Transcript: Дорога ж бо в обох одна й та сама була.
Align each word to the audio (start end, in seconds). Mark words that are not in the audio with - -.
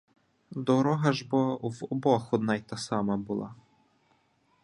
Дорога 0.51 1.11
ж 1.13 1.27
бо 1.29 1.55
в 1.63 1.73
обох 1.89 2.33
одна 2.33 2.55
й 2.55 2.61
та 2.61 2.77
сама 2.77 3.17
була. 3.17 3.55